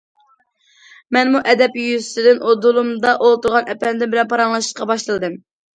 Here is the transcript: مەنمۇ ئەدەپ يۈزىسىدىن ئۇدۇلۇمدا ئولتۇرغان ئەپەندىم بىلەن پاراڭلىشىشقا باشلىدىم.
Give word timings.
مەنمۇ 1.17 1.41
ئەدەپ 1.53 1.77
يۈزىسىدىن 1.81 2.41
ئۇدۇلۇمدا 2.49 3.15
ئولتۇرغان 3.21 3.71
ئەپەندىم 3.75 4.17
بىلەن 4.17 4.35
پاراڭلىشىشقا 4.35 4.95
باشلىدىم. 4.97 5.41